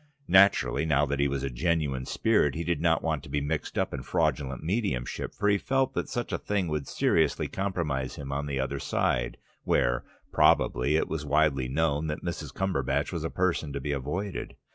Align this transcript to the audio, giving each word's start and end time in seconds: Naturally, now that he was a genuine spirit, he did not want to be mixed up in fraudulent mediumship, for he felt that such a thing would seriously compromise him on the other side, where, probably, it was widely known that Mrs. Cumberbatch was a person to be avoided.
Naturally, 0.27 0.83
now 0.83 1.05
that 1.05 1.19
he 1.19 1.27
was 1.27 1.43
a 1.43 1.49
genuine 1.51 2.07
spirit, 2.07 2.55
he 2.55 2.63
did 2.63 2.81
not 2.81 3.03
want 3.03 3.21
to 3.21 3.29
be 3.29 3.39
mixed 3.39 3.77
up 3.77 3.93
in 3.93 4.01
fraudulent 4.01 4.63
mediumship, 4.63 5.31
for 5.35 5.47
he 5.47 5.59
felt 5.59 5.93
that 5.93 6.09
such 6.09 6.33
a 6.33 6.39
thing 6.39 6.67
would 6.69 6.87
seriously 6.87 7.47
compromise 7.47 8.15
him 8.15 8.31
on 8.31 8.47
the 8.47 8.59
other 8.59 8.79
side, 8.79 9.37
where, 9.63 10.03
probably, 10.31 10.95
it 10.95 11.07
was 11.07 11.23
widely 11.23 11.67
known 11.69 12.07
that 12.07 12.23
Mrs. 12.25 12.51
Cumberbatch 12.51 13.11
was 13.11 13.23
a 13.23 13.29
person 13.29 13.71
to 13.73 13.79
be 13.79 13.91
avoided. 13.91 14.55